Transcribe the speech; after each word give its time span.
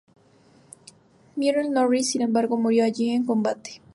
Wieland 1.37 1.69
Norris, 1.75 2.09
sin 2.09 2.23
embargo, 2.23 2.57
murió 2.57 2.83
allí 2.85 3.11
en 3.11 3.23
combate. 3.23 3.81